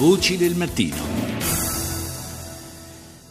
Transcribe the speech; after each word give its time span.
Voci 0.00 0.38
del 0.38 0.54
mattino. 0.54 0.96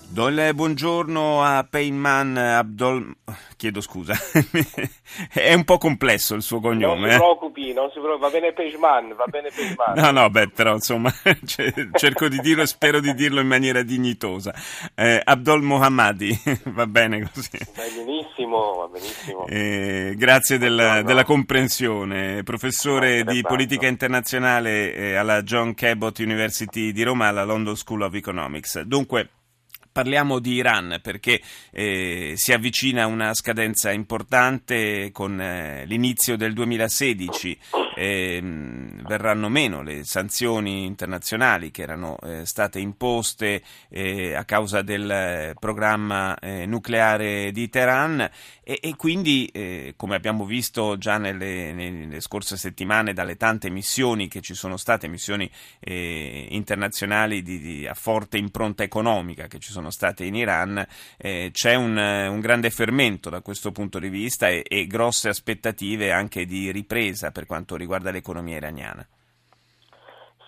Do 0.08 0.28
il 0.28 0.52
buongiorno 0.54 1.42
a 1.42 1.66
Payman 1.68 2.38
Abdol... 2.38 3.16
chiedo 3.60 3.82
scusa, 3.82 4.14
è 5.34 5.54
un 5.54 5.66
po' 5.66 5.78
complesso 5.78 6.34
il 6.34 6.42
suo 6.42 6.62
cognome. 6.62 7.02
Non 7.02 7.10
si 7.10 7.18
preoccupi, 7.18 7.74
non 7.74 7.92
si 7.92 8.00
preoccupi. 8.00 8.22
va 8.22 8.30
bene 8.30 8.54
Pejman, 8.54 9.16
va 9.16 9.26
bene 9.26 9.50
Pejman. 9.54 10.00
No, 10.00 10.12
no, 10.12 10.30
beh, 10.30 10.48
però 10.52 10.76
insomma, 10.76 11.14
cerco 11.44 12.30
di 12.30 12.40
dirlo 12.40 12.64
e 12.64 12.68
spero 12.68 13.02
di 13.02 13.14
dirlo 13.14 13.42
in 13.42 13.48
maniera 13.48 13.82
dignitosa. 13.84 14.56
Eh, 14.96 15.20
Abdol 15.22 15.62
Mohammadi, 15.62 16.32
va 16.72 16.88
bene 16.88 17.30
così. 17.30 17.58
Va 17.76 17.84
benissimo, 17.94 18.76
va 18.76 18.88
benissimo. 18.88 19.46
Eh, 19.48 20.14
grazie 20.16 20.58
del, 20.58 21.02
della 21.04 21.26
comprensione. 21.26 22.44
Professore 22.44 23.26
di 23.26 23.42
politica 23.42 23.88
internazionale 23.88 24.94
eh, 24.94 25.16
alla 25.16 25.44
John 25.44 25.74
Cabot 25.74 26.18
University 26.20 26.94
di 26.94 27.04
Roma, 27.04 27.28
alla 27.28 27.44
London 27.44 27.76
School 27.76 28.04
of 28.04 28.14
Economics. 28.14 28.80
Dunque, 28.84 29.32
Parliamo 29.92 30.40
di 30.40 30.54
Iran 30.54 31.00
perché 31.02 31.42
eh, 31.72 32.34
si 32.36 32.54
avvicina 32.54 33.06
una 33.08 33.34
scadenza 33.34 33.92
importante 33.92 35.12
con 35.12 35.40
eh, 35.42 35.86
l'inizio 35.86 36.38
del 36.38 36.54
2016 36.54 37.58
eh, 38.00 38.40
verranno 38.42 39.50
meno 39.50 39.82
le 39.82 40.06
sanzioni 40.06 40.86
internazionali 40.86 41.70
che 41.70 41.82
erano 41.82 42.18
eh, 42.20 42.46
state 42.46 42.80
imposte 42.80 43.62
eh, 43.90 44.36
a 44.36 44.46
causa 44.46 44.82
del 44.82 45.12
eh, 45.12 45.54
programma 45.60 46.40
eh, 46.40 46.66
nucleare 46.66 47.52
di 47.52 47.68
Teheran. 47.68 48.30
E, 48.64 48.80
e 48.82 48.96
quindi, 48.96 49.48
eh, 49.48 49.96
come 49.98 50.16
abbiamo 50.16 50.46
visto 50.46 50.98
già 50.98 51.18
nelle, 51.18 51.74
nelle, 51.74 52.22
scorse 52.22 52.56
settimane 52.56 53.14
dalle 53.14 53.36
tante 53.36 53.70
missioni 53.70 54.30
che 54.30 54.40
ci 54.42 54.54
sono 54.54 54.78
state, 54.78 55.08
missioni 55.08 55.50
internazionali 55.82 57.42
di, 57.42 57.60
di, 57.60 57.88
a 57.88 57.96
forte 57.96 58.38
impronta 58.38 58.84
economica 58.84 59.48
che 59.48 59.60
ci 59.60 59.72
sono 59.72 59.90
state 59.90 60.24
in 60.24 60.36
Iran, 60.36 60.86
c'è 61.18 61.74
un, 61.74 61.98
un, 61.98 62.40
grande 62.40 62.70
fermento 62.70 63.30
da 63.30 63.42
questo 63.42 63.72
punto 63.72 63.98
di 63.98 64.10
vista 64.10 64.50
e, 64.50 64.64
e 64.68 64.86
grosse 64.86 65.30
aspettative 65.30 66.12
anche 66.12 66.46
di 66.46 66.72
ripresa 66.72 67.32
per 67.32 67.46
quanto 67.48 67.76
riguarda 67.76 67.89
riguarda 67.90 68.12
l'economia 68.12 68.58
iraniana. 68.58 69.04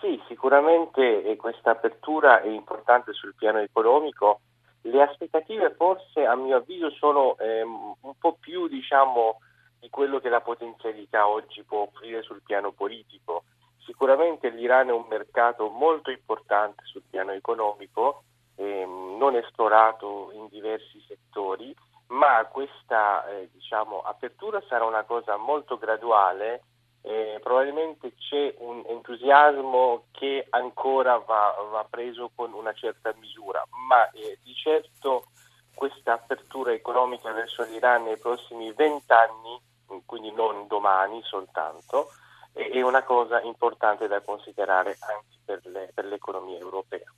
Sì, 0.00 0.20
sicuramente 0.28 1.34
questa 1.36 1.72
apertura 1.72 2.40
è 2.40 2.46
importante 2.46 3.12
sul 3.12 3.34
piano 3.34 3.58
economico. 3.58 4.42
Le 4.82 5.02
aspettative 5.02 5.74
forse 5.76 6.24
a 6.24 6.36
mio 6.36 6.56
avviso 6.56 6.90
sono 6.90 7.36
ehm, 7.38 7.94
un 8.00 8.14
po' 8.16 8.36
più 8.38 8.68
diciamo, 8.68 9.40
di 9.80 9.90
quello 9.90 10.20
che 10.20 10.28
la 10.28 10.40
potenzialità 10.40 11.26
oggi 11.26 11.64
può 11.64 11.80
offrire 11.80 12.22
sul 12.22 12.42
piano 12.44 12.70
politico. 12.70 13.44
Sicuramente 13.84 14.48
l'Iran 14.50 14.88
è 14.88 14.92
un 14.92 15.06
mercato 15.08 15.68
molto 15.68 16.12
importante 16.12 16.84
sul 16.84 17.02
piano 17.10 17.32
economico, 17.32 18.22
ehm, 18.54 19.16
non 19.18 19.34
esplorato 19.34 20.30
in 20.32 20.46
diversi 20.48 21.02
settori, 21.08 21.74
ma 22.08 22.44
questa 22.46 23.26
eh, 23.28 23.48
diciamo, 23.52 24.00
apertura 24.02 24.62
sarà 24.68 24.84
una 24.84 25.02
cosa 25.02 25.36
molto 25.36 25.76
graduale 25.76 26.62
eh, 27.02 27.40
probabilmente 27.42 28.14
c'è 28.14 28.54
un 28.58 28.84
entusiasmo 28.86 30.04
che 30.12 30.46
ancora 30.50 31.18
va, 31.18 31.54
va, 31.70 31.86
preso 31.88 32.30
con 32.34 32.52
una 32.52 32.72
certa 32.72 33.12
misura, 33.18 33.64
ma 33.88 34.08
eh, 34.10 34.38
di 34.42 34.54
certo 34.54 35.26
questa 35.74 36.12
apertura 36.12 36.72
economica 36.72 37.32
verso 37.32 37.64
l'Iran 37.64 38.04
nei 38.04 38.18
prossimi 38.18 38.72
vent'anni, 38.72 39.60
quindi 40.06 40.30
non 40.32 40.66
domani 40.68 41.20
soltanto, 41.24 42.10
è 42.52 42.80
una 42.82 43.02
cosa 43.02 43.40
importante 43.40 44.06
da 44.06 44.20
considerare 44.20 44.96
anche 45.00 45.38
per, 45.44 45.60
le, 45.64 45.90
per 45.92 46.04
l'economia 46.04 46.58
europea. 46.58 47.12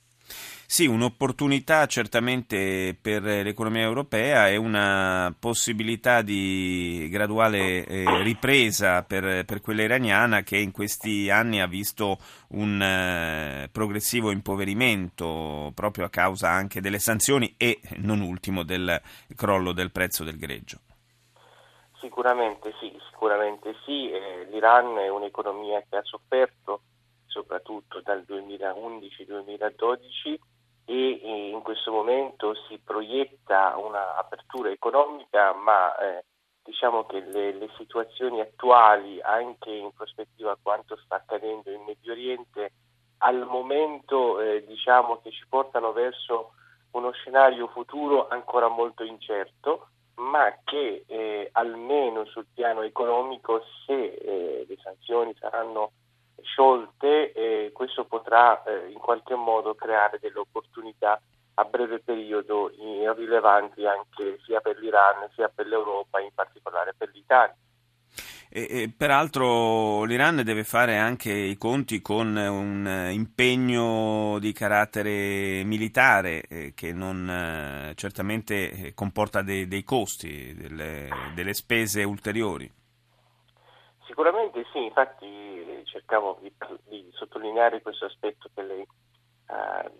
Sì, 0.67 0.87
un'opportunità 0.87 1.85
certamente 1.85 2.97
per 2.99 3.21
l'economia 3.21 3.83
europea 3.83 4.49
e 4.49 4.57
una 4.57 5.33
possibilità 5.39 6.21
di 6.21 7.07
graduale 7.11 7.85
eh, 7.85 8.23
ripresa 8.23 9.03
per, 9.03 9.45
per, 9.45 9.61
quella 9.61 9.83
iraniana 9.83 10.41
che 10.41 10.57
in 10.57 10.71
questi 10.71 11.29
anni 11.29 11.61
ha 11.61 11.67
visto 11.67 12.17
un 12.49 12.81
eh, 12.81 13.69
progressivo 13.71 14.31
impoverimento 14.31 15.71
proprio 15.75 16.05
a 16.05 16.09
causa 16.09 16.49
anche 16.49 16.81
delle 16.81 16.99
sanzioni 16.99 17.53
e 17.57 17.79
non 17.97 18.21
ultimo 18.21 18.63
del 18.63 18.99
crollo 19.35 19.71
del 19.71 19.91
prezzo 19.91 20.23
del 20.23 20.37
greggio. 20.37 20.79
Sicuramente 21.99 22.73
sì, 22.79 22.91
sicuramente 23.11 23.75
sì. 23.85 24.09
Eh, 24.11 24.47
L'Iran 24.51 24.97
è 24.97 25.09
un'economia 25.09 25.83
che 25.87 25.97
ha 25.97 26.03
sofferto 26.03 26.81
soprattutto 27.35 27.99
dal 28.01 28.23
2011-2012 28.25 30.35
e 30.85 31.49
in 31.51 31.61
questo 31.61 31.91
momento 31.91 32.55
si 32.67 32.79
proietta 32.81 33.75
un'apertura 33.75 34.69
economica, 34.69 35.53
ma 35.53 35.93
eh, 35.97 36.23
diciamo 36.63 37.05
che 37.05 37.19
le, 37.19 37.51
le, 37.53 37.69
situazioni 37.75 38.39
attuali, 38.39 39.19
anche 39.21 39.71
in 39.71 39.91
prospettiva 39.93 40.51
a 40.51 40.57
quanto 40.61 40.95
sta 40.95 41.15
accadendo 41.15 41.69
in 41.71 41.83
Medio 41.83 42.13
Oriente, 42.13 42.71
al 43.17 43.45
momento 43.45 44.39
eh, 44.39 44.63
diciamo 44.65 45.19
che 45.21 45.31
ci 45.31 45.45
portano 45.49 45.91
verso 45.91 46.53
uno 46.91 47.11
scenario 47.11 47.67
futuro 47.67 48.29
ancora 48.29 48.69
molto 48.69 49.03
incerto, 49.03 49.89
ma 50.15 50.59
che 50.63 51.03
eh, 51.07 51.49
almeno 51.51 52.23
sul 52.25 52.45
piano 52.53 52.83
economico, 52.83 53.63
se 53.85 53.93
eh, 53.93 54.65
le 54.67 54.77
sanzioni 54.81 55.35
saranno 55.37 55.91
sciolte, 56.41 57.31
eh, 57.31 57.71
questo 57.73 58.05
potrà 58.05 58.63
eh, 58.63 58.89
in 58.91 58.99
qualche 58.99 59.35
modo 59.35 59.75
creare 59.75 60.19
delle 60.21 60.39
opportunità 60.39 61.19
a 61.57 61.63
breve 61.63 61.99
periodo 61.99 62.69
rilevanti 63.15 63.85
anche 63.85 64.39
sia 64.45 64.59
per 64.59 64.77
l'Iran 64.77 65.29
sia 65.35 65.47
per 65.47 65.67
l'Europa, 65.67 66.19
in 66.19 66.31
particolare 66.33 66.93
per 66.97 67.09
l'Italia. 67.13 67.55
E, 68.49 68.67
e, 68.69 68.93
peraltro 68.95 70.03
l'Iran 70.03 70.41
deve 70.43 70.63
fare 70.63 70.97
anche 70.97 71.31
i 71.31 71.57
conti 71.57 72.01
con 72.01 72.35
un 72.35 73.09
impegno 73.11 74.37
di 74.39 74.53
carattere 74.53 75.63
militare 75.63 76.43
eh, 76.43 76.73
che 76.73 76.93
non, 76.93 77.29
eh, 77.29 77.93
certamente 77.95 78.93
comporta 78.93 79.41
dei, 79.41 79.67
dei 79.67 79.83
costi, 79.83 80.53
delle, 80.55 81.09
delle 81.33 81.53
spese 81.53 82.03
ulteriori. 82.03 82.71
Sicuramente 84.15 84.65
sì, 84.71 84.81
infatti 84.81 85.83
cercavo 85.83 86.37
di, 86.39 86.49
di 86.85 87.09
sottolineare 87.15 87.81
questo 87.81 88.05
aspetto 88.05 88.49
che 88.55 88.61
lei 88.63 88.79
eh, 88.81 89.91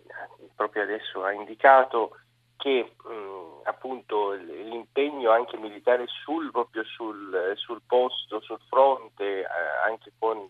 proprio 0.56 0.84
adesso 0.84 1.22
ha 1.26 1.34
indicato, 1.34 2.18
che 2.56 2.94
mh, 2.96 3.68
appunto 3.68 4.32
l'impegno 4.32 5.32
anche 5.32 5.58
militare 5.58 6.06
sul, 6.08 6.50
proprio 6.50 6.86
sul, 6.86 7.56
sul 7.58 7.82
posto, 7.86 8.40
sul 8.40 8.58
fronte, 8.70 9.42
eh, 9.42 9.46
anche 9.86 10.14
con 10.18 10.48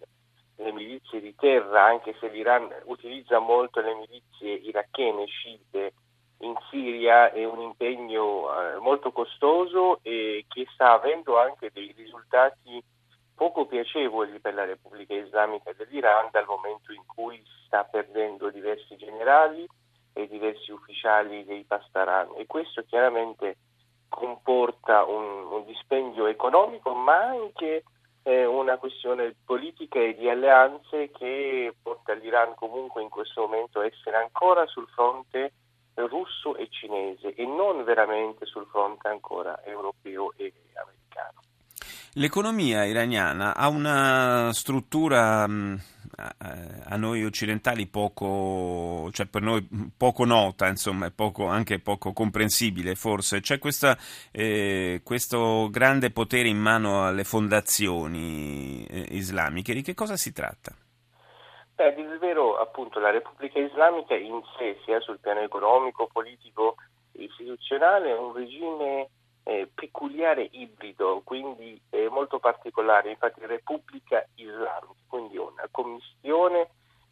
le 0.57 0.71
milizie 0.71 1.19
di 1.19 1.33
terra, 1.33 1.85
anche 1.85 2.15
se 2.19 2.29
l'Iran 2.29 2.71
utilizza 2.83 3.39
molto 3.39 3.81
le 3.81 3.95
milizie 3.95 4.53
irachene 4.53 5.25
sciite 5.25 5.93
in 6.41 6.53
Siria, 6.69 7.31
è 7.31 7.43
un 7.43 7.61
impegno 7.61 8.45
eh, 8.45 8.77
molto 8.77 9.11
costoso 9.11 10.01
e 10.03 10.45
che 10.49 10.67
sta 10.71 10.91
avendo 10.91 11.39
anche 11.39 11.71
dei 11.73 11.91
risultati 11.97 12.93
poco 13.35 13.65
piacevoli 13.65 14.39
per 14.39 14.53
la 14.53 14.65
Repubblica 14.65 15.13
Islamica 15.13 15.73
dell'Iran 15.73 16.29
dal 16.31 16.45
momento 16.47 16.93
in 16.93 17.03
cui 17.05 17.43
sta 17.65 17.83
perdendo 17.83 18.49
diversi 18.49 18.95
generali 18.95 19.67
e 20.13 20.27
diversi 20.27 20.71
ufficiali 20.71 21.43
dei 21.43 21.65
Pastaran 21.65 22.29
e 22.37 22.45
questo 22.45 22.83
chiaramente 22.83 23.57
comporta 24.07 25.03
un, 25.03 25.51
un 25.51 25.65
dispendio 25.65 26.27
economico 26.27 26.93
ma 26.93 27.17
anche 27.17 27.83
eh, 28.23 28.45
una 28.45 28.77
questione 28.77 29.35
politica 29.45 29.99
e 29.99 30.15
di 30.15 30.29
alleanze 30.29 31.11
che 31.11 31.75
porta 31.81 32.13
l'Iran 32.13 32.55
comunque 32.55 33.01
in 33.01 33.09
questo 33.09 33.41
momento 33.41 33.79
a 33.79 33.85
essere 33.85 34.15
ancora 34.15 34.65
sul 34.67 34.87
fronte 34.87 35.51
russo 35.95 36.55
e 36.55 36.67
cinese 36.69 37.33
e 37.35 37.45
non 37.45 37.83
veramente 37.83 38.45
sul 38.45 38.65
fronte 38.67 39.07
ancora 39.07 39.63
europeo 39.63 40.33
e 40.35 40.53
americano. 40.73 41.04
L'economia 42.17 42.85
iraniana 42.85 43.53
ha 43.55 43.67
una 43.67 44.53
struttura 44.53 45.45
mm, 45.45 45.75
a 46.87 46.95
noi 46.95 47.25
occidentali 47.25 47.87
poco, 47.87 49.09
cioè 49.11 49.25
per 49.25 49.41
noi 49.41 49.67
poco 49.97 50.23
nota, 50.23 50.67
insomma, 50.67 51.11
poco, 51.13 51.47
anche 51.47 51.79
poco 51.79 52.13
comprensibile 52.13 52.95
forse. 52.95 53.41
C'è 53.41 53.59
questa, 53.59 53.97
eh, 54.31 55.01
questo 55.03 55.67
grande 55.69 56.09
potere 56.09 56.47
in 56.47 56.57
mano 56.57 57.05
alle 57.05 57.25
fondazioni 57.25 58.85
eh, 58.85 59.07
islamiche. 59.09 59.73
Di 59.73 59.81
che 59.81 59.93
cosa 59.93 60.15
si 60.15 60.31
tratta? 60.31 60.73
Beh, 61.75 61.95
il 61.97 62.17
vero, 62.19 62.57
appunto, 62.57 62.99
la 63.01 63.11
Repubblica 63.11 63.59
Islamica 63.59 64.15
in 64.15 64.41
sé, 64.57 64.77
sia 64.85 65.01
sul 65.01 65.19
piano 65.19 65.41
economico, 65.41 66.07
politico 66.09 66.77
e 67.11 67.23
istituzionale, 67.23 68.11
è 68.11 68.17
un 68.17 68.31
regime 68.31 69.09
eh, 69.47 69.69
peculiare 69.73 70.47
ibrido, 70.51 71.21
quindi 71.23 71.79
eh, 71.91 72.09
molto 72.09 72.39
particolare, 72.39 73.11
infatti 73.11 73.45
Repubblica 73.45 74.25
Islamica, 74.35 74.93
quindi 75.07 75.37
una 75.37 75.67
commissione 75.69 76.69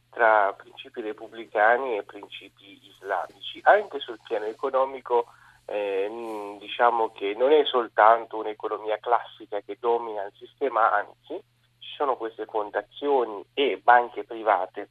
tra 0.09 0.51
principi 0.53 1.01
repubblicani 1.01 1.97
e 1.97 2.03
principi 2.03 2.79
islamici. 2.87 3.59
Anche 3.63 3.99
sul 3.99 4.19
piano 4.23 4.45
economico 4.45 5.27
eh, 5.65 6.57
diciamo 6.59 7.11
che 7.11 7.35
non 7.35 7.51
è 7.51 7.63
soltanto 7.65 8.37
un'economia 8.37 8.97
classica 8.97 9.61
che 9.61 9.77
domina 9.79 10.23
il 10.23 10.33
sistema, 10.35 10.91
anzi 10.91 11.39
ci 11.77 11.93
sono 11.95 12.17
queste 12.17 12.45
fondazioni 12.45 13.45
e 13.53 13.79
banche 13.81 14.23
private 14.23 14.89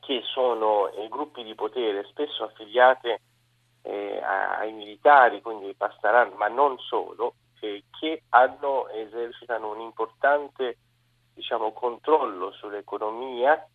che 0.00 0.20
sono 0.24 0.90
eh, 0.90 1.08
gruppi 1.08 1.42
di 1.42 1.54
potere 1.54 2.04
spesso 2.04 2.44
affiliate 2.44 3.20
eh, 3.84 4.20
ai 4.22 4.72
militari, 4.72 5.40
quindi 5.40 5.66
ai 5.66 5.74
pastaran, 5.74 6.32
ma 6.36 6.48
non 6.48 6.78
solo, 6.78 7.34
eh, 7.60 7.84
che 7.98 8.22
hanno, 8.30 8.88
esercitano 8.88 9.72
un 9.72 9.80
importante 9.80 10.78
diciamo, 11.34 11.72
controllo 11.72 12.52
sull'economia 12.52 13.68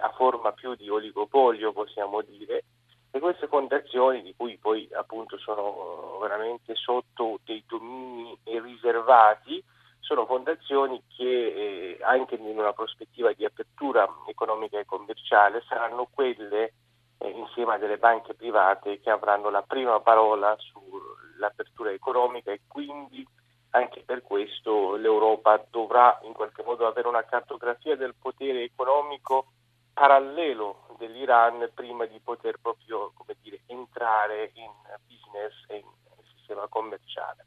a 0.00 0.08
forma 0.16 0.50
più 0.52 0.74
di 0.74 0.88
oligopolio 0.88 1.72
possiamo 1.72 2.20
dire. 2.22 2.64
E 3.12 3.20
queste 3.20 3.46
fondazioni 3.46 4.20
di 4.22 4.34
cui 4.36 4.58
poi 4.58 4.88
appunto 4.92 5.38
sono 5.38 6.18
veramente 6.20 6.74
sotto 6.74 7.38
dei 7.44 7.62
domini 7.64 8.36
riservati 8.42 9.62
sono 10.04 10.26
fondazioni 10.26 11.02
che 11.16 11.24
eh, 11.24 11.98
anche 12.02 12.34
in 12.34 12.58
una 12.58 12.72
prospettiva 12.74 13.32
di 13.32 13.44
apertura 13.44 14.06
economica 14.28 14.78
e 14.78 14.84
commerciale 14.84 15.62
saranno 15.66 16.08
quelle 16.12 16.74
insieme 17.28 17.74
a 17.74 17.78
delle 17.78 17.98
banche 17.98 18.34
private 18.34 19.00
che 19.00 19.10
avranno 19.10 19.50
la 19.50 19.62
prima 19.62 20.00
parola 20.00 20.56
sull'apertura 20.58 21.90
economica 21.90 22.50
e 22.52 22.60
quindi 22.66 23.26
anche 23.70 24.02
per 24.04 24.22
questo 24.22 24.94
l'Europa 24.96 25.64
dovrà 25.70 26.18
in 26.22 26.32
qualche 26.32 26.62
modo 26.62 26.86
avere 26.86 27.08
una 27.08 27.24
cartografia 27.24 27.96
del 27.96 28.14
potere 28.14 28.62
economico 28.62 29.46
parallelo 29.92 30.86
dell'Iran 30.98 31.70
prima 31.74 32.04
di 32.06 32.20
poter 32.20 32.58
proprio 32.60 33.12
dire, 33.40 33.60
entrare 33.66 34.50
in 34.54 34.70
business 35.06 35.54
e 35.68 35.76
in 35.76 35.86
sistema 36.36 36.66
commerciale. 36.68 37.46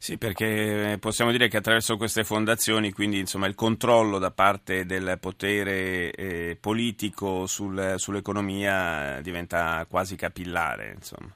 Sì, 0.00 0.16
perché 0.16 0.96
possiamo 1.00 1.32
dire 1.32 1.48
che 1.48 1.56
attraverso 1.56 1.96
queste 1.96 2.22
fondazioni, 2.22 2.92
quindi 2.92 3.18
insomma, 3.18 3.48
il 3.48 3.56
controllo 3.56 4.18
da 4.18 4.30
parte 4.30 4.86
del 4.86 5.18
potere 5.20 6.12
eh, 6.12 6.56
politico 6.58 7.46
sul, 7.46 7.94
sull'economia 7.96 9.20
diventa 9.20 9.84
quasi 9.90 10.14
capillare. 10.14 10.92
Insomma. 10.94 11.34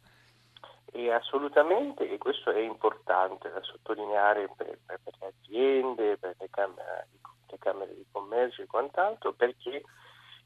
E 0.92 1.10
assolutamente, 1.10 2.08
e 2.08 2.18
questo 2.18 2.52
è 2.52 2.60
importante 2.60 3.50
da 3.50 3.60
sottolineare 3.62 4.48
per, 4.56 4.78
per, 4.86 5.00
per 5.02 5.14
le 5.20 5.34
aziende, 5.36 6.16
per 6.16 6.36
le 6.38 6.48
camere, 6.48 7.08
le 7.48 7.58
camere, 7.58 7.94
di 7.94 8.06
commercio 8.12 8.62
e 8.62 8.66
quant'altro, 8.66 9.32
perché 9.32 9.82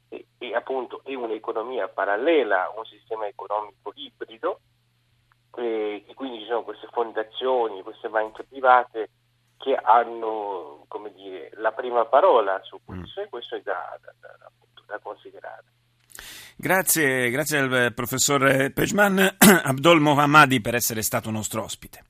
è, 0.09 0.23
è, 0.39 0.53
appunto 0.53 1.01
è 1.03 1.13
un'economia 1.13 1.87
parallela, 1.87 2.73
un 2.75 2.85
sistema 2.85 3.27
economico 3.27 3.91
ibrido, 3.93 4.59
e, 5.57 6.03
e 6.07 6.13
quindi 6.13 6.39
ci 6.39 6.45
sono 6.45 6.63
queste 6.63 6.87
fondazioni, 6.91 7.81
queste 7.81 8.09
banche 8.09 8.43
private 8.43 9.09
che 9.57 9.75
hanno 9.75 10.85
come 10.87 11.11
dire, 11.13 11.49
la 11.55 11.71
prima 11.71 12.05
parola 12.05 12.59
su 12.63 12.79
questo 12.85 13.21
mm. 13.21 13.23
e 13.23 13.29
questo 13.29 13.55
è 13.55 13.61
da, 13.61 13.97
da, 14.01 14.13
da, 14.19 14.51
da 14.85 14.99
considerare. 15.01 15.63
Grazie, 16.55 17.29
grazie 17.29 17.59
al 17.59 17.93
professor 17.93 18.71
Pejman 18.71 19.35
Abdol 19.63 19.99
Mohammadi 19.99 20.59
per 20.59 20.75
essere 20.75 21.01
stato 21.01 21.29
nostro 21.29 21.63
ospite. 21.63 22.05